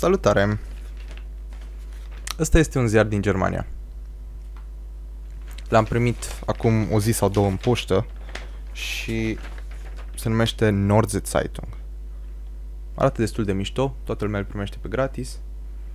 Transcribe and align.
Salutare! 0.00 0.58
Ăsta 2.38 2.58
este 2.58 2.78
un 2.78 2.86
ziar 2.86 3.06
din 3.06 3.22
Germania. 3.22 3.66
L-am 5.68 5.84
primit 5.84 6.40
acum 6.46 6.92
o 6.92 7.00
zi 7.00 7.12
sau 7.12 7.28
două 7.28 7.46
în 7.46 7.56
poștă 7.56 8.06
și 8.72 9.38
se 10.14 10.28
numește 10.28 10.70
Nordze 10.70 11.20
Zeitung. 11.24 11.66
Arată 12.94 13.20
destul 13.20 13.44
de 13.44 13.52
mișto, 13.52 13.96
toată 14.04 14.24
lumea 14.24 14.40
îl 14.40 14.46
primește 14.46 14.76
pe 14.80 14.88
gratis 14.88 15.38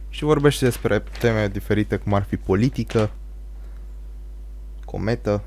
și 0.10 0.24
vorbește 0.24 0.66
despre 0.66 1.04
teme 1.20 1.48
diferite 1.48 1.98
cum 1.98 2.14
ar 2.14 2.24
fi 2.24 2.38
politică, 2.38 3.12
cometă 4.86 5.44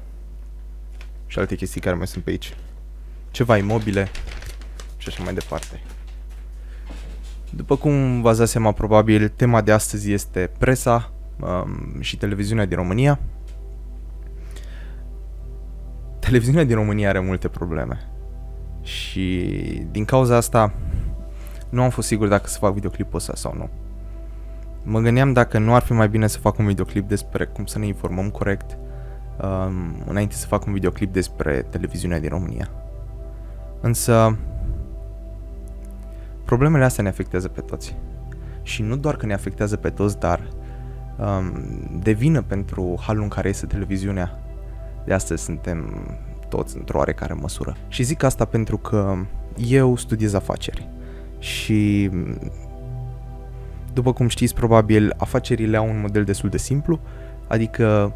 și 1.27 1.39
alte 1.39 1.55
chestii 1.55 1.81
care 1.81 1.97
mai 1.97 2.07
sunt 2.07 2.25
pe 2.25 2.31
aici. 2.31 2.57
Ceva 3.31 3.57
imobile 3.57 4.09
și 4.97 5.09
așa 5.09 5.23
mai 5.23 5.35
departe. 5.35 5.81
După 7.51 7.77
cum 7.77 8.21
v-ați 8.21 8.39
dat 8.39 8.49
seama, 8.49 8.73
probabil, 8.73 9.29
tema 9.29 9.61
de 9.61 9.73
astăzi 9.73 10.13
este 10.13 10.51
presa 10.59 11.11
um, 11.41 12.01
și 12.01 12.17
televiziunea 12.17 12.67
din 12.67 12.77
România. 12.77 13.19
Televiziunea 16.19 16.65
din 16.65 16.75
România 16.75 17.09
are 17.09 17.21
multe 17.21 17.49
probleme. 17.49 17.99
Și 18.83 19.47
din 19.91 20.05
cauza 20.05 20.37
asta 20.37 20.73
nu 21.69 21.83
am 21.83 21.91
fost 21.91 22.07
sigur 22.07 22.29
dacă 22.29 22.47
să 22.47 22.59
fac 22.59 22.73
videoclipul 22.73 23.17
ăsta 23.17 23.35
sau 23.35 23.55
nu. 23.57 23.69
Mă 24.83 25.01
gândeam 25.01 25.33
dacă 25.33 25.59
nu 25.59 25.75
ar 25.75 25.83
fi 25.83 25.93
mai 25.93 26.09
bine 26.09 26.27
să 26.27 26.39
fac 26.39 26.59
un 26.59 26.67
videoclip 26.67 27.09
despre 27.09 27.45
cum 27.45 27.67
să 27.67 27.79
ne 27.79 27.87
informăm 27.87 28.31
corect 28.31 28.79
um, 29.43 30.03
înainte 30.07 30.35
să 30.35 30.47
fac 30.47 30.67
un 30.67 30.73
videoclip 30.73 31.13
despre 31.13 31.67
televiziunea 31.71 32.21
din 32.21 32.29
România. 32.29 32.71
Însă 33.81 34.39
Problemele 36.49 36.85
astea 36.85 37.03
ne 37.03 37.09
afectează 37.09 37.49
pe 37.49 37.61
toți. 37.61 37.97
Și 38.63 38.83
nu 38.83 38.97
doar 38.97 39.17
că 39.17 39.27
ne 39.27 39.35
afectează 39.35 39.77
pe 39.77 39.91
toți, 39.91 40.19
dar 40.19 40.49
um, 41.19 41.53
devină 42.03 42.43
pentru 42.43 42.99
halul 43.01 43.23
în 43.23 43.29
care 43.29 43.49
este 43.49 43.67
televiziunea. 43.67 44.39
De 45.05 45.13
astăzi 45.13 45.43
suntem 45.43 46.07
toți 46.49 46.77
într-o 46.77 46.99
oarecare 46.99 47.33
măsură. 47.33 47.77
Și 47.89 48.03
zic 48.03 48.23
asta 48.23 48.45
pentru 48.45 48.79
că 48.79 49.15
eu 49.57 49.97
studiez 49.97 50.35
afaceri. 50.35 50.89
Și 51.39 52.11
după 53.93 54.13
cum 54.13 54.29
știți, 54.29 54.55
probabil 54.55 55.15
afacerile 55.17 55.77
au 55.77 55.89
un 55.89 56.01
model 56.01 56.25
destul 56.25 56.49
de 56.49 56.59
simplu, 56.59 57.01
adică 57.49 58.15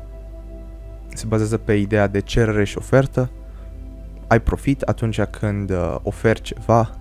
se 1.14 1.26
bazează 1.26 1.56
pe 1.56 1.72
ideea 1.72 2.06
de 2.06 2.20
cerere 2.20 2.64
și 2.64 2.78
ofertă. 2.78 3.30
Ai 4.26 4.40
profit 4.40 4.82
atunci 4.82 5.20
când 5.22 5.70
uh, 5.70 5.96
oferi 6.02 6.40
ceva 6.40 6.96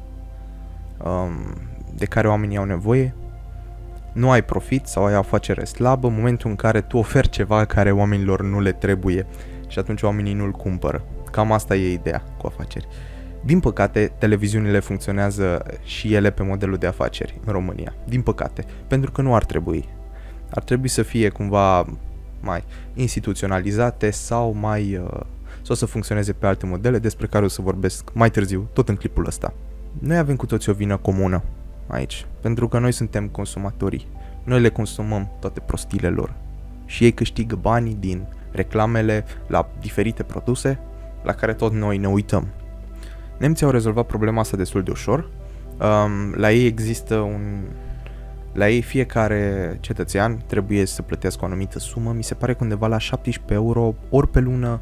um, 1.04 1.32
de 1.96 2.06
care 2.06 2.28
oamenii 2.28 2.58
au 2.58 2.64
nevoie, 2.64 3.16
nu 4.14 4.32
ai 4.32 4.44
profit 4.44 4.86
sau 4.86 5.06
ai 5.06 5.14
afacere 5.14 5.64
slabă 5.64 6.08
în 6.08 6.14
momentul 6.14 6.50
în 6.50 6.56
care 6.56 6.82
tu 6.82 6.98
oferi 6.98 7.30
ceva 7.30 7.66
care 7.66 7.92
oamenilor 7.92 8.42
nu 8.42 8.60
le 8.60 8.72
trebuie 8.72 9.26
și 9.68 9.80
atunci 9.80 10.02
oamenii 10.02 10.34
nu-l 10.34 10.52
cumpără. 10.52 11.04
Cam 11.32 11.52
asta 11.52 11.76
e 11.76 11.92
ideea 11.92 12.24
cu 12.38 12.48
afaceri. 12.48 12.88
Din 13.44 13.60
păcate, 13.60 14.12
televiziunile 14.18 14.80
funcționează 14.80 15.66
și 15.84 16.14
ele 16.14 16.30
pe 16.30 16.44
modelul 16.44 16.78
de 16.78 16.88
afaceri 16.88 17.40
în 17.46 17.52
România. 17.52 17.94
Din 18.08 18.22
păcate, 18.22 18.66
pentru 18.88 19.12
că 19.12 19.22
nu 19.22 19.36
ar 19.36 19.46
trebui. 19.46 19.90
Ar 20.50 20.64
trebui 20.64 20.88
să 20.88 21.02
fie 21.02 21.30
cumva 21.30 21.86
mai 22.40 22.64
instituționalizate 22.94 24.10
sau 24.10 24.54
mai 24.60 24.96
uh, 24.96 25.20
sau 25.62 25.76
să 25.76 25.86
funcționeze 25.86 26.34
pe 26.34 26.46
alte 26.46 26.66
modele 26.66 27.00
despre 27.00 27.28
care 27.28 27.46
o 27.46 27.48
să 27.48 27.62
vorbesc 27.62 28.14
mai 28.14 28.30
târziu, 28.30 28.70
tot 28.74 28.90
în 28.90 28.96
clipul 28.96 29.26
ăsta. 29.26 29.54
Noi 30.02 30.18
avem 30.18 30.36
cu 30.36 30.46
toți 30.46 30.70
o 30.70 30.74
vină 30.74 30.98
comună 30.98 31.44
aici, 31.88 32.26
pentru 32.40 32.68
că 32.68 32.80
noi 32.80 32.92
suntem 32.92 33.28
consumatorii. 33.28 34.08
Noi 34.44 34.62
le 34.62 34.70
consumăm 34.70 35.32
toate 35.40 35.60
prostile 35.60 36.08
lor. 36.08 36.34
Și 36.86 37.04
ei 37.04 37.12
câștigă 37.12 37.56
banii 37.56 37.98
din 38.00 38.24
reclamele 38.52 39.26
la 39.48 39.70
diferite 39.80 40.24
produse 40.24 40.80
la 41.24 41.34
care 41.34 41.54
tot 41.54 41.74
noi 41.74 41.98
ne 41.98 42.08
uităm. 42.08 42.48
Nemții 43.38 43.66
au 43.66 43.72
rezolvat 43.72 44.06
problema 44.06 44.40
asta 44.40 44.58
destul 44.58 44.84
de 44.84 44.92
ușor. 44.92 45.30
Um, 45.80 46.34
la 46.36 46.52
ei 46.52 46.66
există 46.66 47.16
un... 47.16 47.42
La 48.54 48.70
ei 48.70 48.82
fiecare 48.82 49.78
cetățean 49.80 50.42
trebuie 50.46 50.86
să 50.86 51.02
plătească 51.02 51.40
o 51.44 51.46
anumită 51.46 51.80
sumă, 51.80 52.12
mi 52.12 52.24
se 52.24 52.34
pare 52.34 52.54
că 52.54 52.64
undeva 52.64 52.88
la 52.88 52.98
17 52.98 53.54
euro, 53.54 53.96
ori 54.10 54.28
pe 54.28 54.40
lună, 54.40 54.80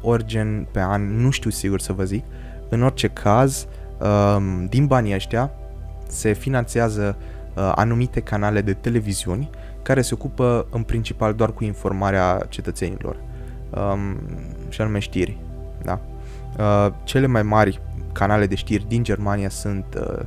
ori 0.00 0.24
gen 0.26 0.68
pe 0.72 0.80
an, 0.80 1.20
nu 1.20 1.30
știu 1.30 1.50
sigur 1.50 1.80
să 1.80 1.92
vă 1.92 2.04
zic. 2.04 2.24
În 2.68 2.82
orice 2.82 3.08
caz, 3.08 3.66
Um, 3.66 3.85
din 4.68 4.86
banii 4.86 5.14
ăștia 5.14 5.50
se 6.08 6.32
finanțează 6.32 7.16
uh, 7.54 7.72
anumite 7.74 8.20
canale 8.20 8.60
de 8.60 8.72
televiziuni 8.72 9.50
care 9.82 10.02
se 10.02 10.14
ocupă 10.14 10.66
în 10.70 10.82
principal 10.82 11.34
doar 11.34 11.52
cu 11.52 11.64
informarea 11.64 12.46
cetățenilor 12.48 13.16
um, 13.70 14.18
și 14.68 14.80
anume 14.80 14.98
știri. 14.98 15.38
Da? 15.82 16.00
Uh, 16.58 16.92
cele 17.04 17.26
mai 17.26 17.42
mari 17.42 17.80
canale 18.12 18.46
de 18.46 18.54
știri 18.54 18.88
din 18.88 19.02
Germania 19.02 19.48
sunt 19.48 19.84
uh, 20.00 20.24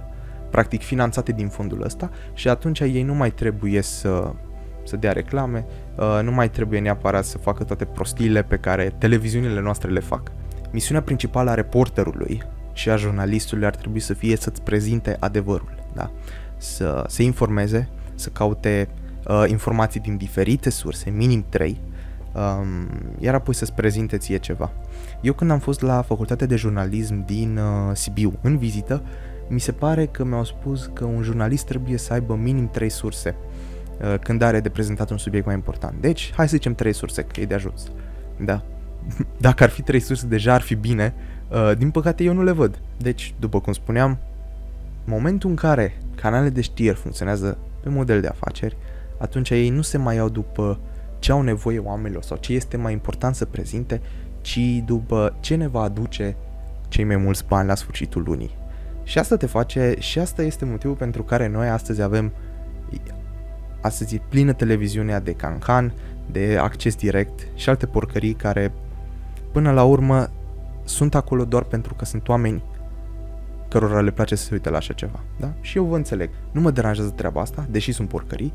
practic 0.51 0.81
finanțate 0.81 1.31
din 1.31 1.47
fondul 1.47 1.83
ăsta 1.83 2.09
și 2.33 2.49
atunci 2.49 2.79
ei 2.79 3.03
nu 3.03 3.13
mai 3.13 3.31
trebuie 3.31 3.81
să, 3.81 4.31
să 4.83 4.95
dea 4.95 5.11
reclame, 5.11 5.65
uh, 5.95 6.19
nu 6.23 6.31
mai 6.31 6.49
trebuie 6.49 6.79
neapărat 6.79 7.25
să 7.25 7.37
facă 7.37 7.63
toate 7.63 7.85
prostiile 7.85 8.43
pe 8.43 8.57
care 8.57 8.93
televiziunile 8.97 9.61
noastre 9.61 9.91
le 9.91 9.99
fac. 9.99 10.31
Misiunea 10.71 11.03
principală 11.03 11.49
a 11.49 11.53
reporterului 11.53 12.43
și 12.73 12.89
a 12.89 12.95
jurnalistului 12.95 13.65
ar 13.65 13.75
trebui 13.75 13.99
să 13.99 14.13
fie 14.13 14.35
să-ți 14.35 14.61
prezinte 14.61 15.17
adevărul, 15.19 15.75
da? 15.93 16.11
Să 16.57 17.03
se 17.07 17.23
informeze, 17.23 17.89
să 18.15 18.29
caute 18.29 18.89
uh, 19.27 19.43
informații 19.47 19.99
din 19.99 20.17
diferite 20.17 20.69
surse, 20.69 21.09
minim 21.09 21.45
3, 21.49 21.79
um, 22.33 22.87
iar 23.19 23.33
apoi 23.33 23.53
să-ți 23.53 23.73
prezinte 23.73 24.17
ție 24.17 24.37
ceva. 24.37 24.71
Eu 25.21 25.33
când 25.33 25.51
am 25.51 25.59
fost 25.59 25.81
la 25.81 26.01
facultatea 26.01 26.47
de 26.47 26.55
jurnalism 26.55 27.25
din 27.25 27.57
uh, 27.57 27.95
Sibiu 27.95 28.39
în 28.41 28.57
vizită, 28.57 29.03
mi 29.47 29.59
se 29.59 29.71
pare 29.71 30.05
că 30.05 30.25
mi-au 30.25 30.43
spus 30.43 30.89
că 30.93 31.05
un 31.05 31.21
jurnalist 31.21 31.65
trebuie 31.65 31.97
să 31.97 32.13
aibă 32.13 32.35
minim 32.35 32.69
3 32.69 32.89
surse 32.89 33.35
uh, 34.01 34.19
când 34.19 34.41
are 34.41 34.59
de 34.59 34.69
prezentat 34.69 35.09
un 35.09 35.17
subiect 35.17 35.45
mai 35.45 35.55
important. 35.55 36.01
Deci, 36.01 36.31
hai 36.35 36.47
să 36.47 36.55
zicem 36.55 36.75
3 36.75 36.93
surse, 36.93 37.21
că 37.21 37.41
e 37.41 37.45
de 37.45 37.53
ajuns. 37.53 37.91
Da? 38.45 38.63
Dacă 39.47 39.63
ar 39.63 39.69
fi 39.69 39.81
3 39.81 39.99
surse, 39.99 40.27
deja 40.27 40.53
ar 40.53 40.61
fi 40.61 40.75
bine, 40.75 41.13
Uh, 41.15 41.38
din 41.77 41.91
păcate 41.91 42.23
eu 42.23 42.33
nu 42.33 42.43
le 42.43 42.51
văd. 42.51 42.79
Deci, 42.97 43.33
după 43.39 43.59
cum 43.59 43.73
spuneam, 43.73 44.17
momentul 45.05 45.49
în 45.49 45.55
care 45.55 45.97
canalele 46.15 46.49
de 46.49 46.61
știri 46.61 46.95
funcționează 46.95 47.57
pe 47.83 47.89
model 47.89 48.21
de 48.21 48.27
afaceri, 48.27 48.77
atunci 49.17 49.49
ei 49.49 49.69
nu 49.69 49.81
se 49.81 49.97
mai 49.97 50.15
iau 50.15 50.29
după 50.29 50.79
ce 51.19 51.31
au 51.31 51.41
nevoie 51.41 51.79
oamenilor 51.79 52.23
sau 52.23 52.37
ce 52.37 52.53
este 52.53 52.77
mai 52.77 52.91
important 52.91 53.35
să 53.35 53.45
prezinte, 53.45 54.01
ci 54.41 54.59
după 54.85 55.35
ce 55.39 55.55
ne 55.55 55.67
va 55.67 55.81
aduce 55.81 56.35
cei 56.87 57.03
mai 57.03 57.15
mulți 57.15 57.45
bani 57.47 57.67
la 57.67 57.75
sfârșitul 57.75 58.23
lunii. 58.23 58.55
Și 59.03 59.19
asta 59.19 59.35
te 59.35 59.45
face, 59.45 59.95
și 59.99 60.19
asta 60.19 60.41
este 60.41 60.65
motivul 60.65 60.95
pentru 60.95 61.23
care 61.23 61.47
noi 61.47 61.67
astăzi 61.67 62.01
avem 62.01 62.31
astăzi 63.81 64.15
e 64.15 64.21
plină 64.29 64.53
televiziunea 64.53 65.19
de 65.19 65.31
cancan, 65.31 65.93
de 66.31 66.57
acces 66.61 66.95
direct 66.95 67.47
și 67.55 67.69
alte 67.69 67.85
porcării 67.85 68.33
care 68.33 68.71
până 69.51 69.71
la 69.71 69.83
urmă 69.83 70.29
sunt 70.89 71.15
acolo 71.15 71.45
doar 71.45 71.63
pentru 71.63 71.93
că 71.93 72.05
sunt 72.05 72.27
oameni 72.27 72.63
cărora 73.67 74.01
le 74.01 74.11
place 74.11 74.35
să 74.35 74.43
se 74.43 74.53
uite 74.53 74.69
la 74.69 74.77
așa 74.77 74.93
ceva. 74.93 75.19
Da? 75.39 75.53
Și 75.61 75.77
eu 75.77 75.83
vă 75.83 75.95
înțeleg. 75.95 76.29
Nu 76.51 76.61
mă 76.61 76.71
deranjează 76.71 77.09
treaba 77.09 77.41
asta, 77.41 77.67
deși 77.69 77.91
sunt 77.91 78.07
porcării. 78.07 78.53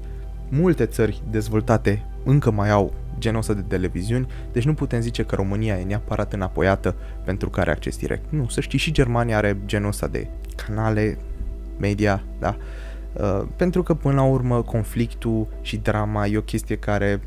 Multe 0.49 0.87
țări 0.87 1.23
dezvoltate 1.31 2.07
încă 2.25 2.51
mai 2.51 2.71
au 2.71 2.93
genul 3.19 3.39
ăsta 3.39 3.53
de 3.53 3.61
televiziuni, 3.61 4.27
deci 4.53 4.65
nu 4.65 4.75
putem 4.75 5.01
zice 5.01 5.23
că 5.23 5.35
România 5.35 5.79
e 5.79 5.83
neapărat 5.83 6.33
înapoiată 6.33 6.95
pentru 7.25 7.51
că 7.51 7.61
are 7.61 7.71
acces 7.71 7.97
direct. 7.97 8.25
Nu, 8.33 8.49
să 8.49 8.61
știi, 8.61 8.79
și 8.79 8.93
Germania 8.93 9.37
are 9.37 9.59
genul 9.65 9.89
ăsta 9.89 10.07
de 10.07 10.29
canale, 10.67 11.19
media, 11.79 12.23
da? 12.39 12.57
Uh, 13.13 13.47
pentru 13.57 13.83
că 13.83 13.95
până 13.95 14.15
la 14.15 14.23
urmă 14.23 14.63
conflictul 14.63 15.47
și 15.61 15.77
drama 15.77 16.27
e 16.27 16.37
o 16.37 16.43
chestie 16.43 16.77
care 16.77 17.21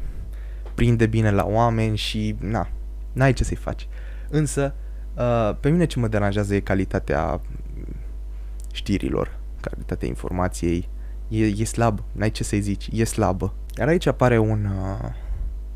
prinde 0.75 1.05
bine 1.05 1.31
la 1.31 1.45
oameni 1.45 1.97
și 1.97 2.35
na, 2.39 2.69
n-ai 3.13 3.33
ce 3.33 3.43
să-i 3.43 3.55
faci. 3.55 3.87
Însă, 4.29 4.73
Uh, 4.73 4.86
pe 5.59 5.69
mine 5.69 5.85
ce 5.85 5.99
mă 5.99 6.07
deranjează 6.07 6.55
e 6.55 6.59
calitatea 6.59 7.41
știrilor, 8.71 9.37
calitatea 9.61 10.07
informației. 10.07 10.89
E, 11.27 11.45
e 11.45 11.63
slab, 11.63 12.03
n-ai 12.11 12.31
ce 12.31 12.43
să-i 12.43 12.61
zici, 12.61 12.89
e 12.91 13.03
slabă. 13.03 13.53
Iar 13.77 13.87
aici 13.87 14.05
apare 14.05 14.37
un 14.37 14.65
uh, 14.65 15.09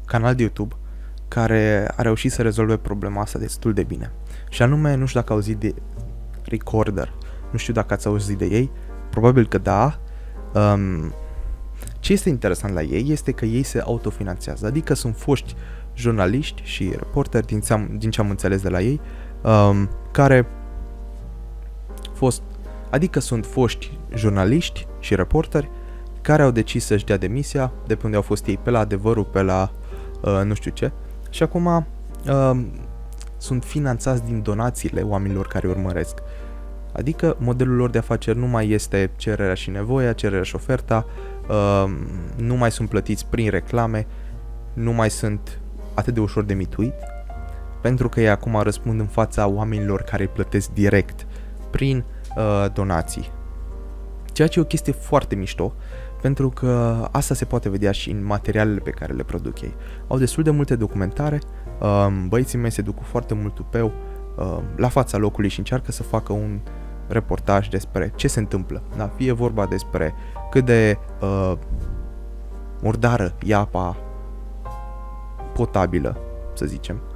canal 0.06 0.36
de 0.36 0.42
YouTube 0.42 0.76
care 1.28 1.92
a 1.96 2.02
reușit 2.02 2.32
să 2.32 2.42
rezolve 2.42 2.78
problema 2.78 3.22
asta 3.22 3.40
destul 3.40 3.74
de 3.74 3.84
bine. 3.84 4.12
Și 4.50 4.62
anume, 4.62 4.96
nu 4.96 5.06
știu 5.06 5.20
dacă 5.20 5.34
auzit 5.34 5.58
de 5.58 5.74
Recorder, 6.44 7.14
nu 7.52 7.58
știu 7.58 7.74
dacă 7.74 7.94
ați 7.94 8.08
auzit 8.08 8.38
de 8.38 8.46
ei, 8.46 8.72
probabil 9.10 9.48
că 9.48 9.58
da. 9.58 10.00
Um, 10.54 11.14
ce 12.00 12.14
este 12.14 12.30
interesant 12.30 12.74
la 12.74 12.82
ei 12.82 13.12
este 13.12 13.32
că 13.32 13.46
ei 13.46 13.64
se 13.64 13.80
autofinanțează, 13.80 14.66
adică 14.66 14.94
sunt 14.94 15.16
foști 15.18 15.56
jurnaliști 15.96 16.62
și 16.64 16.94
reporteri 16.98 17.46
din, 17.46 17.62
din 17.98 18.10
ce 18.10 18.22
am 18.22 18.30
înțeles 18.30 18.62
de 18.62 18.70
la 18.70 18.82
ei, 18.82 19.02
um, 19.42 19.90
care 20.12 20.48
fost, 22.14 22.42
adică 22.90 23.20
sunt 23.20 23.46
foști 23.46 23.98
jurnaliști 24.16 24.88
și 25.00 25.16
reporteri 25.16 25.70
care 26.22 26.42
au 26.42 26.52
decis 26.52 26.86
să-și 26.86 27.06
dea 27.06 27.18
demisia, 27.18 27.72
de 27.88 27.96
pe 27.96 28.02
unde 28.04 28.16
au 28.16 28.22
fost 28.22 28.46
ei, 28.46 28.58
pe 28.58 28.70
la 28.70 28.80
adevărul, 28.80 29.24
pe 29.24 29.42
la 29.42 29.72
uh, 30.22 30.42
nu 30.44 30.54
știu 30.54 30.72
ce. 30.72 30.92
Și 31.30 31.44
acum 31.44 31.66
uh, 31.66 32.62
sunt 33.38 33.64
finanțați 33.64 34.24
din 34.24 34.42
donațiile 34.42 35.02
oamenilor 35.02 35.48
care 35.48 35.68
urmăresc. 35.68 36.18
Adică 36.94 37.36
modelul 37.40 37.76
lor 37.76 37.90
de 37.90 37.98
afaceri 37.98 38.38
nu 38.38 38.48
mai 38.48 38.70
este 38.70 39.12
cererea 39.16 39.54
și 39.54 39.70
nevoia, 39.70 40.14
cererea 40.14 40.44
și 40.44 40.56
oferta, 40.56 41.06
uh, 41.50 41.92
nu 42.36 42.56
mai 42.56 42.72
sunt 42.72 42.90
plătiți 42.90 43.26
prin 43.26 43.50
reclame, 43.50 44.08
nu 44.74 44.92
mai 44.92 45.10
sunt 45.10 45.60
atât 45.94 46.14
de 46.14 46.20
ușor 46.20 46.44
de 46.44 46.54
mituit, 46.54 46.94
pentru 47.82 48.10
că 48.10 48.20
ei 48.20 48.30
acum 48.30 48.60
răspund 48.62 49.00
în 49.00 49.06
fața 49.06 49.48
oamenilor 49.48 50.02
care 50.02 50.24
îi 50.24 50.30
plătesc 50.30 50.70
direct 50.70 51.28
prin 51.70 52.04
uh, 52.38 52.66
donații. 52.74 53.32
Ceea 54.34 54.48
ce 54.48 54.60
e 54.60 54.62
o 54.62 54.66
chestie 54.66 54.94
foarte 54.94 55.36
mișto, 55.36 55.74
pentru 56.22 56.50
că 56.50 57.08
asta 57.12 57.34
se 57.34 57.46
poate 57.46 57.70
vedea 57.70 57.92
și 57.92 58.12
în 58.12 58.26
materialele 58.26 58.80
pe 58.80 58.90
care 58.90 59.14
le 59.14 59.24
produc 59.24 59.62
ei. 59.62 59.76
Au 60.08 60.18
destul 60.18 60.44
de 60.44 60.50
multe 60.50 60.76
documentare, 60.76 61.40
uh, 61.80 62.08
băieții 62.28 62.58
mei 62.58 62.72
se 62.72 62.82
duc 62.82 62.96
cu 62.96 63.04
foarte 63.04 63.34
mult 63.34 63.56
tupeu 63.56 63.92
uh, 64.38 64.58
la 64.76 64.88
fața 64.88 65.18
locului 65.18 65.50
și 65.50 65.60
încearcă 65.60 65.92
să 65.92 66.04
facă 66.04 66.34
un 66.34 66.60
reportaj 67.08 67.68
despre 67.68 68.12
ce 68.16 68.28
se 68.28 68.40
întâmplă. 68.40 68.84
Da? 68.98 69.08
Fie 69.16 69.32
vorba 69.32 69.66
despre 69.66 70.14
cât 70.50 70.66
de 70.66 70.98
uh, 71.22 71.54
murdară 72.82 73.34
e 73.46 73.56
apa 73.56 73.98
potabilă, 75.54 76.18
să 76.54 76.66
zicem, 76.66 77.02
uh, 77.06 77.11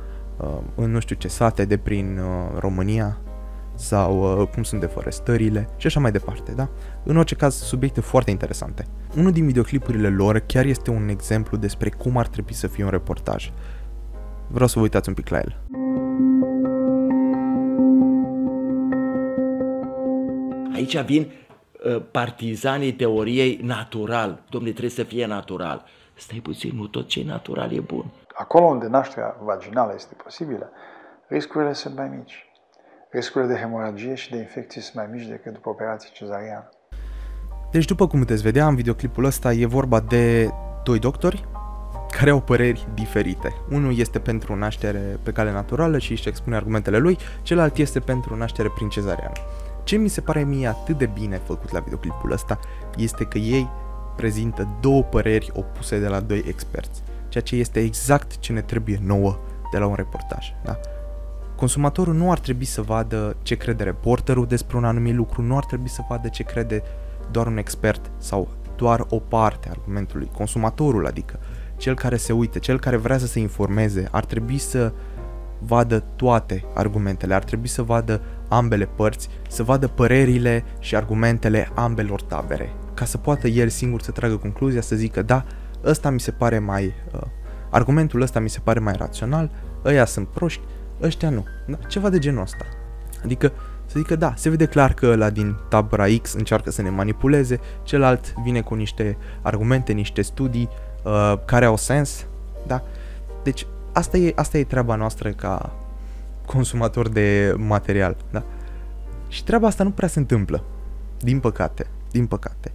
în 0.75 0.91
nu 0.91 0.99
știu 0.99 1.15
ce 1.15 1.27
sate 1.27 1.65
de 1.65 1.77
prin 1.77 2.17
uh, 2.17 2.59
România 2.59 3.17
sau 3.75 4.41
uh, 4.41 4.47
cum 4.47 4.63
sunt 4.63 4.81
deforestările 4.81 5.69
și 5.77 5.87
așa 5.87 5.99
mai 5.99 6.11
departe, 6.11 6.51
da? 6.51 6.69
În 7.03 7.17
orice 7.17 7.35
caz, 7.35 7.55
subiecte 7.55 8.01
foarte 8.01 8.31
interesante. 8.31 8.85
Unul 9.17 9.31
din 9.31 9.45
videoclipurile 9.45 10.09
lor 10.09 10.39
chiar 10.39 10.65
este 10.65 10.89
un 10.89 11.07
exemplu 11.09 11.57
despre 11.57 11.89
cum 11.89 12.17
ar 12.17 12.27
trebui 12.27 12.53
să 12.53 12.67
fie 12.67 12.83
un 12.83 12.89
reportaj. 12.89 13.51
Vreau 14.47 14.67
să 14.67 14.73
vă 14.75 14.81
uitați 14.81 15.09
un 15.09 15.15
pic 15.15 15.29
la 15.29 15.37
el. 15.37 15.57
Aici 20.73 21.01
vin 21.01 21.31
uh, 21.85 22.01
partizanii 22.11 22.93
teoriei 22.93 23.59
natural. 23.63 24.43
Domne, 24.49 24.69
trebuie 24.69 24.91
să 24.91 25.03
fie 25.03 25.25
natural. 25.25 25.83
Stai 26.13 26.39
puțin, 26.39 26.71
nu 26.75 26.87
tot 26.87 27.07
ce 27.07 27.19
e 27.19 27.23
natural 27.23 27.73
e 27.73 27.79
bun. 27.79 28.11
Acolo 28.45 28.65
unde 28.65 28.87
nașterea 28.87 29.35
vaginală 29.43 29.91
este 29.95 30.15
posibilă, 30.23 30.71
riscurile 31.27 31.73
sunt 31.73 31.95
mai 31.95 32.07
mici. 32.07 32.45
Riscurile 33.09 33.53
de 33.53 33.59
hemoragie 33.59 34.15
și 34.15 34.31
de 34.31 34.37
infecție 34.37 34.81
sunt 34.81 34.95
mai 34.95 35.07
mici 35.11 35.27
decât 35.27 35.53
după 35.53 35.69
operație 35.69 36.09
cezariană. 36.13 36.69
Deci 37.71 37.85
după 37.85 38.07
cum 38.07 38.19
puteți 38.19 38.41
vedea 38.41 38.67
în 38.67 38.75
videoclipul 38.75 39.23
ăsta 39.23 39.53
e 39.53 39.65
vorba 39.65 39.99
de 39.99 40.49
doi 40.83 40.99
doctori 40.99 41.47
care 42.17 42.29
au 42.29 42.41
păreri 42.41 42.87
diferite. 42.93 43.53
Unul 43.71 43.97
este 43.97 44.19
pentru 44.19 44.55
naștere 44.55 45.19
pe 45.23 45.31
cale 45.31 45.51
naturală 45.51 45.97
și 45.97 46.11
își 46.11 46.27
expune 46.27 46.55
argumentele 46.55 46.97
lui, 46.97 47.17
celălalt 47.41 47.77
este 47.77 47.99
pentru 47.99 48.35
naștere 48.35 48.71
prin 48.75 48.89
cezariană. 48.89 49.33
Ce 49.83 49.95
mi 49.95 50.07
se 50.07 50.21
pare 50.21 50.43
mie 50.43 50.67
atât 50.67 50.97
de 50.97 51.05
bine 51.05 51.37
făcut 51.37 51.71
la 51.71 51.79
videoclipul 51.79 52.31
ăsta 52.31 52.59
este 52.97 53.23
că 53.23 53.37
ei 53.37 53.69
prezintă 54.15 54.67
două 54.81 55.03
păreri 55.03 55.51
opuse 55.53 55.99
de 55.99 56.07
la 56.07 56.19
doi 56.19 56.43
experți, 56.47 57.03
ceea 57.41 57.43
ce 57.43 57.55
este 57.55 57.79
exact 57.79 58.37
ce 58.37 58.53
ne 58.53 58.61
trebuie 58.61 58.99
nouă 59.01 59.37
de 59.71 59.77
la 59.77 59.85
un 59.85 59.95
reportaj. 59.95 60.53
Da? 60.63 60.79
Consumatorul 61.55 62.13
nu 62.13 62.31
ar 62.31 62.39
trebui 62.39 62.65
să 62.65 62.81
vadă 62.81 63.35
ce 63.41 63.55
crede 63.55 63.83
reporterul 63.83 64.45
despre 64.45 64.77
un 64.77 64.83
anumit 64.83 65.15
lucru, 65.15 65.41
nu 65.41 65.57
ar 65.57 65.65
trebui 65.65 65.89
să 65.89 66.01
vadă 66.09 66.27
ce 66.27 66.43
crede 66.43 66.83
doar 67.31 67.47
un 67.47 67.57
expert 67.57 68.11
sau 68.17 68.47
doar 68.75 69.05
o 69.09 69.19
parte 69.19 69.67
a 69.67 69.71
argumentului. 69.71 70.29
Consumatorul, 70.37 71.05
adică 71.05 71.39
cel 71.77 71.95
care 71.95 72.17
se 72.17 72.33
uită, 72.33 72.59
cel 72.59 72.79
care 72.79 72.95
vrea 72.95 73.17
să 73.17 73.27
se 73.27 73.39
informeze, 73.39 74.07
ar 74.11 74.25
trebui 74.25 74.57
să 74.57 74.93
vadă 75.59 76.03
toate 76.15 76.65
argumentele, 76.73 77.33
ar 77.33 77.43
trebui 77.43 77.67
să 77.67 77.81
vadă 77.81 78.21
ambele 78.47 78.85
părți, 78.85 79.29
să 79.49 79.63
vadă 79.63 79.87
părerile 79.87 80.63
și 80.79 80.95
argumentele 80.95 81.69
ambelor 81.73 82.21
tabere, 82.21 82.73
ca 82.93 83.05
să 83.05 83.17
poată 83.17 83.47
el 83.47 83.69
singur 83.69 84.01
să 84.01 84.11
tragă 84.11 84.37
concluzia, 84.37 84.81
să 84.81 84.95
zică 84.95 85.21
da, 85.21 85.45
ăsta 85.85 86.09
mi 86.09 86.19
se 86.19 86.31
pare 86.31 86.59
mai, 86.59 86.93
uh, 87.13 87.21
argumentul 87.69 88.21
ăsta 88.21 88.39
mi 88.39 88.49
se 88.49 88.59
pare 88.63 88.79
mai 88.79 88.93
rațional, 88.97 89.49
ăia 89.85 90.05
sunt 90.05 90.27
proști, 90.27 90.61
ăștia 91.01 91.29
nu. 91.29 91.45
Da? 91.67 91.77
Ceva 91.87 92.09
de 92.09 92.19
genul 92.19 92.41
ăsta. 92.41 92.65
Adică 93.23 93.51
să 93.85 93.99
zică 93.99 94.15
da, 94.15 94.33
se 94.35 94.49
vede 94.49 94.65
clar 94.65 94.93
că 94.93 95.05
ăla 95.05 95.29
din 95.29 95.55
tabăra 95.69 96.05
X 96.21 96.33
încearcă 96.33 96.71
să 96.71 96.81
ne 96.81 96.89
manipuleze, 96.89 97.59
celălalt 97.83 98.33
vine 98.43 98.61
cu 98.61 98.73
niște 98.73 99.17
argumente, 99.41 99.91
niște 99.91 100.21
studii 100.21 100.69
uh, 101.03 101.33
care 101.45 101.65
au 101.65 101.77
sens, 101.77 102.25
da? 102.67 102.83
Deci 103.43 103.67
asta 103.93 104.17
e, 104.17 104.33
asta 104.35 104.57
e 104.57 104.63
treaba 104.63 104.95
noastră 104.95 105.29
ca 105.29 105.71
consumator 106.45 107.09
de 107.09 107.53
material, 107.57 108.15
da? 108.31 108.43
Și 109.27 109.43
treaba 109.43 109.67
asta 109.67 109.83
nu 109.83 109.91
prea 109.91 110.07
se 110.07 110.19
întâmplă, 110.19 110.63
din 111.19 111.39
păcate, 111.39 111.87
din 112.11 112.25
păcate. 112.25 112.71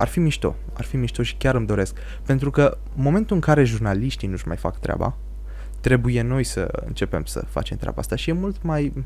Ar 0.00 0.08
fi 0.08 0.20
mișto, 0.20 0.56
ar 0.72 0.84
fi 0.84 0.96
mișto 0.96 1.22
și 1.22 1.34
chiar 1.36 1.54
îmi 1.54 1.66
doresc, 1.66 1.98
pentru 2.26 2.50
că 2.50 2.78
în 2.96 3.02
momentul 3.02 3.34
în 3.34 3.42
care 3.42 3.64
jurnaliștii 3.64 4.28
nu-și 4.28 4.46
mai 4.46 4.56
fac 4.56 4.78
treaba, 4.78 5.16
trebuie 5.80 6.22
noi 6.22 6.44
să 6.44 6.82
începem 6.86 7.24
să 7.24 7.44
facem 7.48 7.76
treaba 7.76 8.00
asta 8.00 8.16
și 8.16 8.30
e 8.30 8.32
mult 8.32 8.62
mai... 8.62 9.04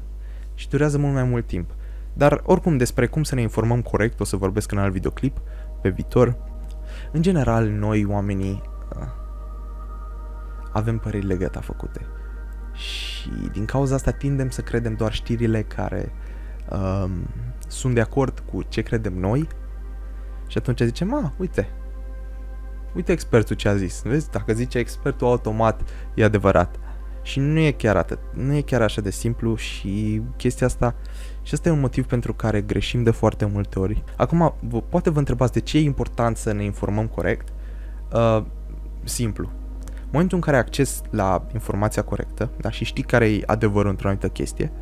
și 0.54 0.68
durează 0.68 0.98
mult 0.98 1.14
mai 1.14 1.24
mult 1.24 1.46
timp. 1.46 1.70
Dar 2.12 2.42
oricum 2.44 2.76
despre 2.76 3.06
cum 3.06 3.22
să 3.22 3.34
ne 3.34 3.40
informăm 3.40 3.82
corect 3.82 4.20
o 4.20 4.24
să 4.24 4.36
vorbesc 4.36 4.72
în 4.72 4.78
alt 4.78 4.92
videoclip 4.92 5.40
pe 5.82 5.88
viitor. 5.88 6.36
În 7.12 7.22
general, 7.22 7.68
noi 7.68 8.04
oamenii 8.04 8.62
uh, 8.96 9.06
avem 10.72 10.98
părerile 10.98 11.34
gata 11.34 11.60
făcute. 11.60 12.06
Și 12.72 13.28
din 13.52 13.64
cauza 13.64 13.94
asta 13.94 14.10
tindem 14.10 14.50
să 14.50 14.60
credem 14.60 14.94
doar 14.94 15.12
știrile 15.12 15.62
care 15.62 16.12
um, 16.70 17.10
sunt 17.66 17.94
de 17.94 18.00
acord 18.00 18.42
cu 18.50 18.62
ce 18.68 18.82
credem 18.82 19.18
noi 19.18 19.48
și 20.54 20.60
atunci 20.60 20.80
zicem, 20.80 21.14
a, 21.14 21.32
uite, 21.36 21.68
uite 22.94 23.12
expertul 23.12 23.56
ce 23.56 23.68
a 23.68 23.76
zis. 23.76 24.02
Vezi, 24.02 24.30
dacă 24.30 24.52
zice 24.52 24.78
expertul 24.78 25.26
automat, 25.26 25.80
e 26.14 26.24
adevărat. 26.24 26.78
Și 27.22 27.40
nu 27.40 27.58
e 27.58 27.70
chiar 27.70 27.96
atât. 27.96 28.18
Nu 28.32 28.54
e 28.54 28.60
chiar 28.60 28.82
așa 28.82 29.00
de 29.00 29.10
simplu 29.10 29.54
și 29.54 30.22
chestia 30.36 30.66
asta... 30.66 30.94
Și 31.42 31.54
asta 31.54 31.68
e 31.68 31.72
un 31.72 31.80
motiv 31.80 32.06
pentru 32.06 32.34
care 32.34 32.60
greșim 32.60 33.02
de 33.02 33.10
foarte 33.10 33.44
multe 33.44 33.78
ori. 33.78 34.04
Acum, 34.16 34.54
vă, 34.60 34.80
poate 34.80 35.10
vă 35.10 35.18
întrebați 35.18 35.52
de 35.52 35.60
ce 35.60 35.78
e 35.78 35.80
important 35.80 36.36
să 36.36 36.52
ne 36.52 36.64
informăm 36.64 37.06
corect. 37.06 37.48
Uh, 38.12 38.44
simplu. 39.04 39.50
În 39.86 40.10
momentul 40.10 40.36
în 40.36 40.42
care 40.42 40.56
ai 40.56 40.62
acces 40.62 41.02
la 41.10 41.46
informația 41.52 42.02
corectă 42.02 42.50
da, 42.60 42.70
și 42.70 42.84
știi 42.84 43.02
care 43.02 43.30
e 43.30 43.42
adevărul 43.46 43.90
într-o 43.90 44.08
anumită 44.08 44.28
chestie, 44.28 44.72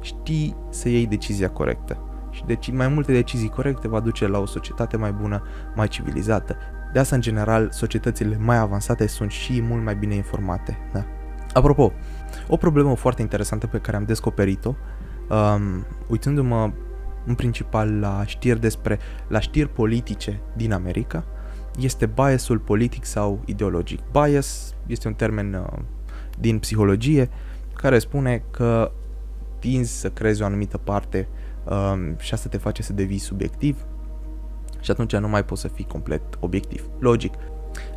știi 0.00 0.56
să 0.70 0.88
iei 0.88 1.06
decizia 1.06 1.50
corectă. 1.50 2.11
Și 2.32 2.44
deci 2.46 2.70
mai 2.70 2.88
multe 2.88 3.12
decizii 3.12 3.48
corecte 3.48 3.88
va 3.88 4.00
duce 4.00 4.26
la 4.26 4.38
o 4.38 4.46
societate 4.46 4.96
mai 4.96 5.12
bună, 5.12 5.42
mai 5.74 5.88
civilizată. 5.88 6.56
De 6.92 6.98
asta, 6.98 7.14
în 7.14 7.20
general, 7.20 7.70
societățile 7.70 8.36
mai 8.40 8.58
avansate 8.58 9.06
sunt 9.06 9.30
și 9.30 9.62
mult 9.62 9.84
mai 9.84 9.94
bine 9.94 10.14
informate. 10.14 10.78
Da? 10.92 11.04
Apropo, 11.52 11.92
o 12.48 12.56
problemă 12.56 12.94
foarte 12.96 13.22
interesantă 13.22 13.66
pe 13.66 13.78
care 13.78 13.96
am 13.96 14.04
descoperit-o, 14.04 14.74
um, 15.30 15.86
uitându-mă 16.08 16.72
în 17.26 17.34
principal 17.34 17.98
la 18.00 18.22
știri 18.26 18.60
despre, 18.60 18.98
la 19.28 19.40
știri 19.40 19.68
politice 19.68 20.40
din 20.56 20.72
America, 20.72 21.24
este 21.78 22.06
biasul 22.06 22.58
politic 22.58 23.04
sau 23.04 23.40
ideologic. 23.44 24.00
Bias 24.12 24.74
este 24.86 25.08
un 25.08 25.14
termen 25.14 25.54
uh, 25.54 25.78
din 26.38 26.58
psihologie 26.58 27.28
care 27.74 27.98
spune 27.98 28.42
că 28.50 28.92
tinzi 29.58 30.00
să 30.00 30.10
crezi 30.10 30.42
o 30.42 30.44
anumită 30.44 30.78
parte 30.78 31.28
um, 31.64 32.16
și 32.18 32.34
asta 32.34 32.48
te 32.48 32.56
face 32.56 32.82
să 32.82 32.92
devii 32.92 33.18
subiectiv 33.18 33.86
și 34.80 34.90
atunci 34.90 35.16
nu 35.16 35.28
mai 35.28 35.44
poți 35.44 35.60
să 35.60 35.68
fii 35.68 35.84
complet 35.84 36.22
obiectiv. 36.40 36.88
Logic. 36.98 37.34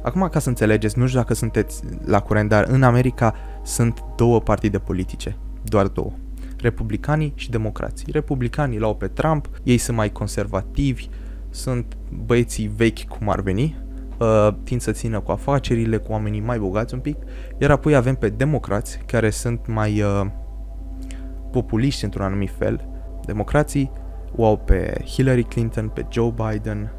Acum, 0.01 0.27
ca 0.31 0.39
să 0.39 0.49
înțelegeți, 0.49 0.99
nu 0.99 1.07
știu 1.07 1.19
dacă 1.19 1.33
sunteți 1.33 1.81
la 2.05 2.19
curent, 2.19 2.49
dar 2.49 2.65
în 2.67 2.83
America 2.83 3.35
sunt 3.63 4.03
două 4.15 4.41
partide 4.41 4.79
politice, 4.79 5.37
doar 5.63 5.87
două. 5.87 6.11
Republicanii 6.57 7.33
și 7.35 7.49
democrații. 7.49 8.11
Republicanii 8.11 8.79
l-au 8.79 8.95
pe 8.95 9.07
Trump, 9.07 9.49
ei 9.63 9.77
sunt 9.77 9.97
mai 9.97 10.11
conservativi, 10.11 11.07
sunt 11.49 11.97
băieții 12.25 12.71
vechi 12.75 13.03
cum 13.03 13.29
ar 13.29 13.41
veni, 13.41 13.77
uh, 14.17 14.49
tind 14.63 14.81
să 14.81 14.91
țină 14.91 15.19
cu 15.19 15.31
afacerile, 15.31 15.97
cu 15.97 16.11
oamenii 16.11 16.39
mai 16.39 16.59
bogați 16.59 16.93
un 16.93 16.99
pic, 16.99 17.17
iar 17.57 17.71
apoi 17.71 17.95
avem 17.95 18.15
pe 18.15 18.29
democrați, 18.29 18.99
care 19.05 19.29
sunt 19.29 19.67
mai 19.67 20.01
uh, 20.01 20.25
populiști 21.51 22.03
într-un 22.03 22.25
anumit 22.25 22.51
fel. 22.57 22.87
Democrații 23.25 23.91
o 24.35 24.45
au 24.45 24.57
pe 24.57 25.01
Hillary 25.05 25.43
Clinton, 25.43 25.87
pe 25.87 26.05
Joe 26.09 26.33
Biden. 26.49 26.91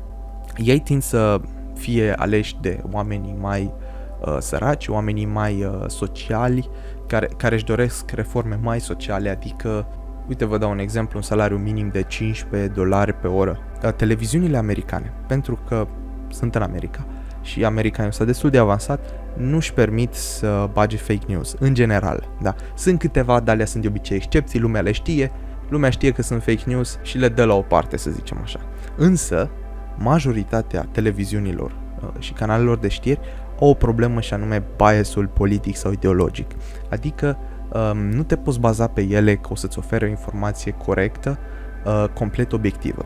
Ei 0.56 0.78
tind 0.78 1.02
să 1.02 1.40
fie 1.74 2.12
aleși 2.12 2.56
de 2.60 2.82
oamenii 2.92 3.36
mai 3.40 3.72
uh, 4.20 4.36
săraci, 4.40 4.88
oamenii 4.88 5.26
mai 5.26 5.64
uh, 5.64 5.84
sociali, 5.86 6.70
care, 7.06 7.28
care 7.36 7.54
își 7.54 7.64
doresc 7.64 8.10
reforme 8.10 8.58
mai 8.62 8.80
sociale, 8.80 9.28
adică, 9.28 9.86
uite 10.28 10.44
vă 10.44 10.58
dau 10.58 10.70
un 10.70 10.78
exemplu, 10.78 11.18
un 11.18 11.24
salariu 11.24 11.56
minim 11.56 11.88
de 11.88 12.02
15 12.02 12.72
dolari 12.72 13.12
pe 13.12 13.26
oră. 13.26 13.58
Uh, 13.84 13.92
televiziunile 13.92 14.56
americane, 14.56 15.12
pentru 15.26 15.58
că 15.68 15.86
sunt 16.28 16.54
în 16.54 16.62
America 16.62 17.06
și 17.42 17.64
americanii 17.64 18.12
sunt 18.12 18.26
destul 18.26 18.50
de 18.50 18.58
avansat, 18.58 19.00
nu-și 19.36 19.72
permit 19.72 20.14
să 20.14 20.68
bage 20.72 20.96
fake 20.96 21.24
news, 21.26 21.56
în 21.58 21.74
general, 21.74 22.28
da. 22.40 22.54
Sunt 22.74 22.98
câteva, 22.98 23.40
dar 23.40 23.54
alea 23.54 23.66
sunt 23.66 23.82
de 23.82 23.88
obicei 23.88 24.16
excepții, 24.16 24.60
lumea 24.60 24.80
le 24.80 24.92
știe, 24.92 25.32
lumea 25.68 25.90
știe 25.90 26.10
că 26.10 26.22
sunt 26.22 26.42
fake 26.42 26.62
news 26.66 26.98
și 27.02 27.18
le 27.18 27.28
dă 27.28 27.44
la 27.44 27.54
o 27.54 27.62
parte, 27.62 27.96
să 27.96 28.10
zicem 28.10 28.38
așa. 28.42 28.60
Însă, 28.96 29.50
majoritatea 29.96 30.88
televiziunilor 30.90 31.70
uh, 32.02 32.08
și 32.18 32.32
canalelor 32.32 32.78
de 32.78 32.88
știri 32.88 33.20
au 33.60 33.68
o 33.68 33.74
problemă 33.74 34.20
și 34.20 34.34
anume 34.34 34.62
biasul 34.76 35.26
politic 35.26 35.76
sau 35.76 35.92
ideologic. 35.92 36.50
Adică 36.90 37.38
um, 37.72 37.98
nu 37.98 38.22
te 38.22 38.36
poți 38.36 38.60
baza 38.60 38.86
pe 38.86 39.02
ele 39.02 39.36
că 39.36 39.48
o 39.50 39.54
să-ți 39.54 39.78
ofere 39.78 40.04
o 40.04 40.08
informație 40.08 40.72
corectă, 40.72 41.38
uh, 41.84 42.04
complet 42.14 42.52
obiectivă. 42.52 43.04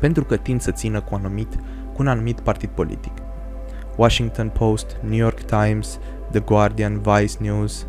Pentru 0.00 0.24
că 0.24 0.36
tind 0.36 0.60
să 0.60 0.70
țină 0.70 1.00
cu, 1.00 1.14
anumit, 1.14 1.54
cu 1.92 1.96
un 1.98 2.06
anumit 2.06 2.40
partid 2.40 2.68
politic. 2.68 3.12
Washington 3.96 4.48
Post, 4.48 4.96
New 5.00 5.18
York 5.18 5.40
Times, 5.40 5.98
The 6.30 6.40
Guardian, 6.40 7.00
Vice 7.00 7.34
News, 7.38 7.86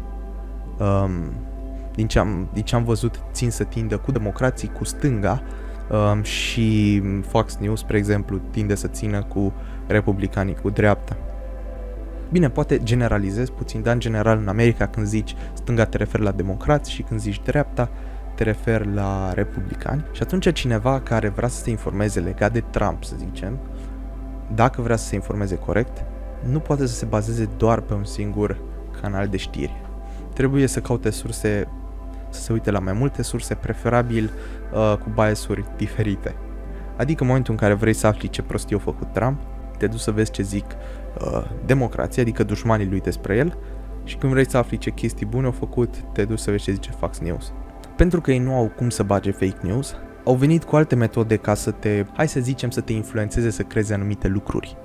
um, 0.79 1.33
din, 1.95 2.07
ce 2.07 2.19
am, 2.19 2.49
din 2.53 2.63
ce 2.63 2.75
am 2.75 2.83
văzut, 2.83 3.23
țin 3.31 3.51
să 3.51 3.63
tindă 3.63 3.97
cu 3.97 4.11
democrații, 4.11 4.71
cu 4.71 4.83
stânga 4.83 5.41
um, 5.89 6.23
și 6.23 7.01
Fox 7.27 7.57
News, 7.57 7.79
spre 7.79 7.97
exemplu, 7.97 8.37
tinde 8.51 8.75
să 8.75 8.87
țină 8.87 9.23
cu 9.23 9.53
republicanii, 9.87 10.55
cu 10.55 10.69
dreapta. 10.69 11.17
Bine, 12.31 12.49
poate 12.49 12.83
generalizez 12.83 13.49
puțin, 13.49 13.81
dar 13.81 13.93
în 13.93 13.99
general 13.99 14.37
în 14.37 14.47
America 14.47 14.87
când 14.87 15.05
zici 15.05 15.35
stânga 15.53 15.85
te 15.85 15.97
referi 15.97 16.23
la 16.23 16.31
democrați 16.31 16.91
și 16.91 17.01
când 17.01 17.19
zici 17.19 17.41
dreapta 17.43 17.89
te 18.35 18.43
referi 18.43 18.93
la 18.93 19.33
republicani. 19.33 20.05
Și 20.11 20.21
atunci 20.21 20.53
cineva 20.53 20.99
care 20.99 21.29
vrea 21.29 21.47
să 21.47 21.61
se 21.61 21.69
informeze 21.69 22.19
legat 22.19 22.51
de 22.51 22.59
Trump, 22.59 23.03
să 23.03 23.15
zicem, 23.17 23.59
dacă 24.55 24.81
vrea 24.81 24.95
să 24.95 25.05
se 25.05 25.15
informeze 25.15 25.55
corect, 25.55 26.03
nu 26.49 26.59
poate 26.59 26.85
să 26.87 26.93
se 26.93 27.05
bazeze 27.05 27.49
doar 27.57 27.79
pe 27.81 27.93
un 27.93 28.03
singur 28.03 28.61
canal 29.01 29.27
de 29.27 29.37
știri. 29.37 29.83
Trebuie 30.33 30.67
să 30.67 30.79
caute 30.79 31.09
surse, 31.09 31.67
să 32.35 32.41
se 32.41 32.53
uite 32.53 32.71
la 32.71 32.79
mai 32.79 32.93
multe 32.93 33.21
surse, 33.21 33.55
preferabil 33.55 34.31
uh, 34.73 34.97
cu 35.03 35.09
biasuri 35.13 35.65
diferite. 35.77 36.35
Adică 36.97 37.21
în 37.21 37.27
momentul 37.27 37.53
în 37.53 37.59
care 37.59 37.73
vrei 37.73 37.93
să 37.93 38.07
afli 38.07 38.29
ce 38.29 38.41
prostie 38.41 38.75
a 38.75 38.79
făcut 38.79 39.13
Trump, 39.13 39.39
te 39.77 39.87
duci 39.87 39.99
să 39.99 40.11
vezi 40.11 40.31
ce 40.31 40.41
zic 40.41 40.65
uh, 40.65 41.43
democrația, 41.65 42.21
adică 42.21 42.43
dușmanii 42.43 42.89
lui 42.89 43.01
despre 43.01 43.35
el, 43.35 43.57
și 44.03 44.15
când 44.15 44.31
vrei 44.31 44.49
să 44.49 44.57
afli 44.57 44.77
ce 44.77 44.89
chestii 44.89 45.25
bune 45.25 45.45
au 45.45 45.51
făcut, 45.51 45.95
te 46.13 46.25
duci 46.25 46.39
să 46.39 46.51
vezi 46.51 46.63
ce 46.63 46.71
zice 46.71 46.91
Fox 46.91 47.19
News. 47.19 47.53
Pentru 47.95 48.21
că 48.21 48.31
ei 48.31 48.39
nu 48.39 48.55
au 48.55 48.71
cum 48.75 48.89
să 48.89 49.03
bage 49.03 49.31
fake 49.31 49.57
news, 49.61 49.95
au 50.23 50.35
venit 50.35 50.63
cu 50.63 50.75
alte 50.75 50.95
metode 50.95 51.35
ca 51.35 51.53
să 51.53 51.71
te, 51.71 52.05
hai 52.13 52.27
să 52.27 52.39
zicem, 52.39 52.69
să 52.69 52.81
te 52.81 52.93
influențeze 52.93 53.49
să 53.49 53.63
crezi 53.63 53.93
anumite 53.93 54.27
lucruri. 54.27 54.77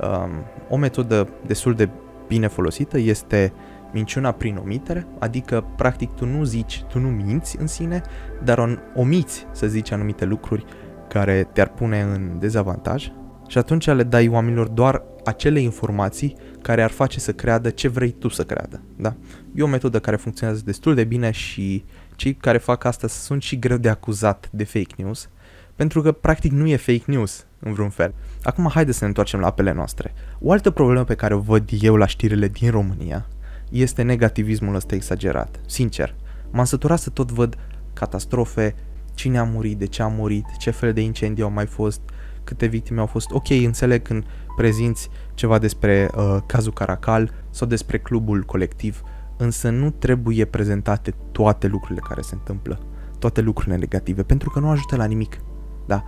Um, 0.00 0.30
o 0.68 0.76
metodă 0.76 1.28
destul 1.46 1.74
de 1.74 1.88
bine 2.26 2.46
folosită 2.46 2.98
este 2.98 3.52
minciuna 3.92 4.32
prin 4.32 4.56
omitere, 4.56 5.06
adică 5.18 5.64
practic 5.76 6.10
tu 6.10 6.26
nu 6.26 6.44
zici, 6.44 6.84
tu 6.88 6.98
nu 6.98 7.08
minți 7.08 7.56
în 7.60 7.66
sine, 7.66 8.02
dar 8.44 8.82
omiți 8.94 9.46
să 9.52 9.66
zici 9.66 9.90
anumite 9.90 10.24
lucruri 10.24 10.64
care 11.08 11.48
te-ar 11.52 11.68
pune 11.68 12.00
în 12.00 12.38
dezavantaj 12.38 13.10
și 13.48 13.58
atunci 13.58 13.86
le 13.86 14.02
dai 14.02 14.28
oamenilor 14.28 14.68
doar 14.68 15.02
acele 15.24 15.60
informații 15.60 16.36
care 16.62 16.82
ar 16.82 16.90
face 16.90 17.20
să 17.20 17.32
creadă 17.32 17.70
ce 17.70 17.88
vrei 17.88 18.10
tu 18.10 18.28
să 18.28 18.44
creadă. 18.44 18.80
Da? 18.96 19.14
E 19.54 19.62
o 19.62 19.66
metodă 19.66 20.00
care 20.00 20.16
funcționează 20.16 20.62
destul 20.64 20.94
de 20.94 21.04
bine 21.04 21.30
și 21.30 21.84
cei 22.16 22.34
care 22.34 22.58
fac 22.58 22.84
asta 22.84 23.06
sunt 23.08 23.42
și 23.42 23.58
greu 23.58 23.76
de 23.76 23.88
acuzat 23.88 24.48
de 24.52 24.64
fake 24.64 24.94
news, 24.96 25.28
pentru 25.74 26.02
că 26.02 26.12
practic 26.12 26.52
nu 26.52 26.66
e 26.66 26.76
fake 26.76 27.02
news 27.06 27.46
în 27.58 27.72
vreun 27.72 27.90
fel. 27.90 28.14
Acum 28.42 28.70
haide 28.72 28.92
să 28.92 28.98
ne 29.00 29.06
întoarcem 29.06 29.40
la 29.40 29.46
apele 29.46 29.72
noastre. 29.72 30.14
O 30.40 30.52
altă 30.52 30.70
problemă 30.70 31.04
pe 31.04 31.14
care 31.14 31.34
o 31.34 31.38
văd 31.38 31.68
eu 31.80 31.96
la 31.96 32.06
știrile 32.06 32.48
din 32.48 32.70
România 32.70 33.26
este 33.70 34.02
negativismul 34.02 34.74
ăsta 34.74 34.94
exagerat. 34.94 35.60
Sincer, 35.66 36.14
m-am 36.50 36.64
săturat 36.64 36.98
să 36.98 37.10
tot 37.10 37.30
văd 37.30 37.56
catastrofe, 37.92 38.74
cine 39.14 39.38
a 39.38 39.44
murit, 39.44 39.78
de 39.78 39.86
ce 39.86 40.02
a 40.02 40.06
murit, 40.06 40.44
ce 40.58 40.70
fel 40.70 40.92
de 40.92 41.00
incendii 41.00 41.42
au 41.42 41.50
mai 41.50 41.66
fost, 41.66 42.00
câte 42.44 42.66
victime 42.66 43.00
au 43.00 43.06
fost. 43.06 43.30
Ok, 43.30 43.50
înțeleg 43.50 44.02
când 44.02 44.24
prezinți 44.56 45.08
ceva 45.34 45.58
despre 45.58 46.10
uh, 46.16 46.36
cazul 46.46 46.72
Caracal 46.72 47.32
sau 47.50 47.66
despre 47.66 47.98
clubul 47.98 48.42
colectiv, 48.42 49.02
însă 49.36 49.70
nu 49.70 49.90
trebuie 49.90 50.44
prezentate 50.44 51.14
toate 51.32 51.66
lucrurile 51.66 52.04
care 52.08 52.20
se 52.20 52.34
întâmplă, 52.34 52.80
toate 53.18 53.40
lucrurile 53.40 53.76
negative, 53.76 54.22
pentru 54.22 54.50
că 54.50 54.58
nu 54.60 54.68
ajută 54.68 54.96
la 54.96 55.04
nimic. 55.04 55.40
Da? 55.86 56.04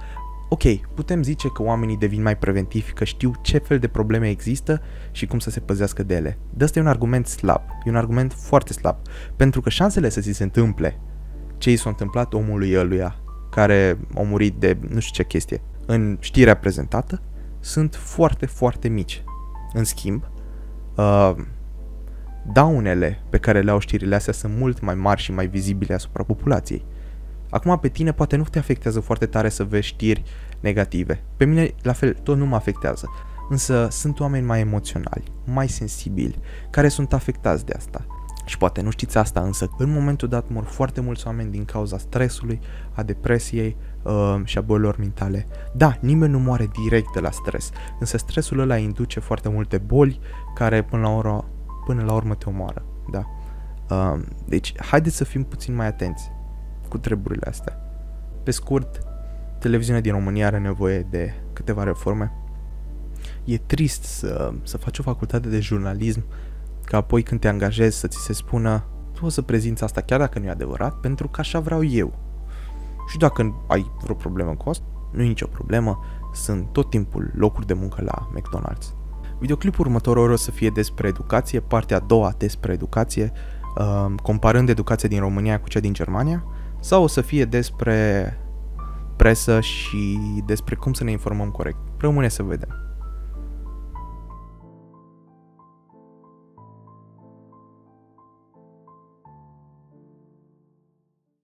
Ok, 0.53 0.63
putem 0.95 1.23
zice 1.23 1.49
că 1.49 1.63
oamenii 1.63 1.97
devin 1.97 2.23
mai 2.23 2.37
preventivi, 2.37 2.93
că 2.93 3.05
știu 3.05 3.33
ce 3.43 3.59
fel 3.59 3.79
de 3.79 3.89
probleme 3.89 4.29
există 4.29 4.83
și 5.11 5.27
cum 5.27 5.39
să 5.39 5.51
se 5.51 5.61
păzească 5.61 6.03
de 6.03 6.15
ele. 6.15 6.39
Dar 6.51 6.63
ăsta 6.63 6.79
e 6.79 6.83
un 6.83 6.89
argument 6.89 7.27
slab, 7.27 7.63
e 7.85 7.91
un 7.91 7.97
argument 7.97 8.33
foarte 8.33 8.73
slab, 8.73 8.97
pentru 9.37 9.61
că 9.61 9.69
șansele 9.69 10.09
să 10.09 10.21
ți 10.21 10.33
se 10.33 10.43
întâmple 10.43 11.01
ce 11.59 11.71
i 11.71 11.77
s-a 11.77 11.89
întâmplat 11.89 12.33
omului 12.33 12.79
ăluia 12.79 13.17
care 13.51 13.99
a 14.17 14.21
murit 14.23 14.55
de 14.55 14.79
nu 14.89 15.01
știu 15.01 15.23
ce 15.23 15.29
chestie 15.29 15.63
în 15.87 16.17
știrea 16.21 16.57
prezentată 16.57 17.23
sunt 17.61 17.95
foarte, 17.95 18.47
foarte 18.47 18.89
mici. 18.89 19.23
În 19.73 19.85
schimb, 19.85 20.31
uh, 20.95 21.33
daunele 22.53 23.23
pe 23.29 23.39
care 23.39 23.61
le 23.61 23.71
au 23.71 23.79
știrile 23.79 24.15
astea 24.15 24.33
sunt 24.33 24.57
mult 24.57 24.81
mai 24.81 24.95
mari 24.95 25.21
și 25.21 25.33
mai 25.33 25.47
vizibile 25.47 25.95
asupra 25.95 26.23
populației. 26.23 26.85
Acum 27.51 27.79
pe 27.79 27.89
tine 27.89 28.13
poate 28.13 28.37
nu 28.37 28.43
te 28.43 28.59
afectează 28.59 29.01
foarte 29.01 29.27
tare 29.27 29.49
să 29.49 29.65
vezi 29.65 29.87
știri 29.87 30.23
negative. 30.61 31.23
Pe 31.37 31.45
mine, 31.45 31.75
la 31.83 31.93
fel, 31.93 32.17
tot 32.23 32.37
nu 32.37 32.47
mă 32.47 32.57
afectează. 32.57 33.11
Însă 33.49 33.89
sunt 33.91 34.21
oameni 34.21 34.47
mai 34.47 34.61
emoționali, 34.61 35.33
mai 35.45 35.69
sensibili, 35.69 36.39
care 36.71 36.89
sunt 36.89 37.13
afectați 37.13 37.65
de 37.65 37.73
asta. 37.77 38.07
Și 38.45 38.59
poate 38.59 38.81
nu 38.81 38.91
știți 38.91 39.19
asta, 39.19 39.41
însă 39.41 39.71
în 39.79 39.93
momentul 39.93 40.29
dat 40.29 40.49
mor 40.49 40.65
foarte 40.65 41.01
mulți 41.01 41.27
oameni 41.27 41.51
din 41.51 41.65
cauza 41.65 41.99
stresului, 41.99 42.61
a 42.93 43.03
depresiei 43.03 43.77
uh, 44.03 44.41
și 44.45 44.59
a 44.59 44.61
bolilor 44.61 44.99
mentale. 44.99 45.47
Da, 45.73 45.97
nimeni 46.01 46.33
nu 46.33 46.39
moare 46.39 46.71
direct 46.83 47.13
de 47.13 47.21
la 47.21 47.31
stres, 47.31 47.71
însă 47.99 48.17
stresul 48.17 48.59
ăla 48.59 48.77
induce 48.77 49.21
foarte 49.21 49.49
multe 49.49 49.79
boli 49.79 50.21
care 50.55 50.83
până 50.83 51.03
la, 51.03 51.09
ora, 51.09 51.45
până 51.87 52.03
la 52.03 52.13
urmă 52.13 52.35
te 52.35 52.49
omoară. 52.49 52.85
Da. 53.11 53.25
Uh, 53.91 54.21
deci, 54.45 54.75
haideți 54.81 55.17
să 55.17 55.25
fim 55.25 55.45
puțin 55.45 55.75
mai 55.75 55.87
atenți 55.87 56.31
cu 56.91 56.99
treburile 56.99 57.47
astea. 57.49 57.81
Pe 58.43 58.51
scurt, 58.51 59.01
televiziunea 59.59 60.03
din 60.03 60.13
România 60.13 60.47
are 60.47 60.59
nevoie 60.59 61.07
de 61.11 61.35
câteva 61.53 61.85
reforme. 61.85 62.33
E 63.45 63.59
trist 63.59 64.03
să, 64.03 64.53
să 64.63 64.79
faci 64.79 64.99
o 64.99 65.03
facultate 65.03 65.49
de 65.49 65.61
jurnalism 65.61 66.25
ca 66.85 66.97
apoi 66.97 67.23
când 67.23 67.41
te 67.41 67.49
angajezi 67.49 67.99
să 67.99 68.07
ți 68.07 68.19
se 68.19 68.33
spună 68.33 68.85
tu 69.13 69.25
o 69.25 69.29
să 69.29 69.43
prezinți 69.43 69.85
asta 69.85 70.01
chiar 70.01 70.19
dacă 70.19 70.39
nu 70.39 70.45
e 70.45 70.51
adevărat, 70.51 70.95
pentru 70.95 71.29
că 71.29 71.41
așa 71.41 71.61
vreau 71.61 71.85
eu. 71.85 72.19
Și 73.09 73.19
dacă 73.19 73.65
ai 73.67 73.91
vreo 74.03 74.15
problemă 74.15 74.55
cu 74.55 74.69
asta, 74.69 74.85
nu 75.13 75.23
e 75.23 75.27
nicio 75.27 75.47
problemă, 75.47 75.99
sunt 76.33 76.73
tot 76.73 76.91
timpul 76.91 77.31
locuri 77.35 77.67
de 77.67 77.75
muncă 77.75 78.03
la 78.03 78.29
McDonald's. 78.35 78.95
Videoclipul 79.39 79.87
următor 79.87 80.17
o 80.17 80.37
să 80.37 80.51
fie 80.51 80.71
despre 80.71 81.09
educație, 81.09 81.61
partea 81.61 81.97
a 81.97 82.01
doua 82.01 82.35
despre 82.39 82.73
educație, 82.73 83.33
uh, 83.79 84.15
comparând 84.23 84.69
educația 84.69 85.09
din 85.09 85.21
România 85.21 85.61
cu 85.61 85.69
cea 85.69 85.81
din 85.81 85.93
Germania, 85.93 86.45
sau 86.81 87.03
o 87.03 87.07
să 87.07 87.21
fie 87.21 87.45
despre 87.45 88.35
presă 89.17 89.61
și 89.61 90.19
despre 90.47 90.75
cum 90.75 90.93
să 90.93 91.05
ne 91.05 91.11
informăm 91.11 91.51
corect. 91.51 91.79
Rămâne 91.99 92.29
să 92.29 92.43
vedem. 92.43 92.90